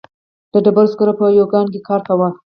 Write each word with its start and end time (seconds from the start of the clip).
د 0.51 0.53
ډبرو 0.63 0.91
سکرو 0.91 1.13
په 1.19 1.25
یوه 1.37 1.47
کان 1.53 1.65
کې 1.73 1.79
کار 1.87 2.01
کاوه. 2.07 2.29